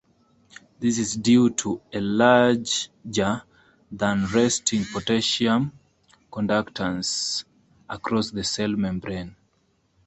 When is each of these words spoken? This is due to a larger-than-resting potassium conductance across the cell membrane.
This 0.79 0.97
is 0.97 1.13
due 1.15 1.51
to 1.51 1.79
a 1.93 1.99
larger-than-resting 2.01 4.85
potassium 4.91 5.77
conductance 6.31 7.43
across 7.87 8.31
the 8.31 8.43
cell 8.43 8.69
membrane. 8.69 9.35